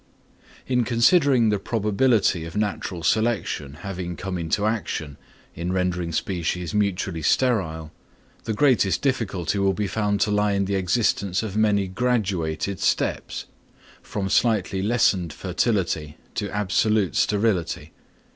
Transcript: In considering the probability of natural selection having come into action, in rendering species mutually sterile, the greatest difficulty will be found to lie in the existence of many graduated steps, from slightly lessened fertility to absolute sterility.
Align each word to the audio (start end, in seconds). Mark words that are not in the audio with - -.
In 0.65 0.83
considering 0.83 1.49
the 1.49 1.59
probability 1.59 2.43
of 2.43 2.57
natural 2.57 3.03
selection 3.03 3.75
having 3.81 4.15
come 4.15 4.35
into 4.35 4.65
action, 4.65 5.15
in 5.53 5.71
rendering 5.71 6.11
species 6.11 6.73
mutually 6.73 7.21
sterile, 7.21 7.91
the 8.45 8.55
greatest 8.55 9.03
difficulty 9.03 9.59
will 9.59 9.75
be 9.75 9.85
found 9.85 10.19
to 10.21 10.31
lie 10.31 10.53
in 10.53 10.65
the 10.65 10.73
existence 10.73 11.43
of 11.43 11.55
many 11.55 11.87
graduated 11.87 12.79
steps, 12.79 13.45
from 14.01 14.27
slightly 14.27 14.81
lessened 14.81 15.31
fertility 15.31 16.17
to 16.33 16.49
absolute 16.49 17.15
sterility. 17.15 17.91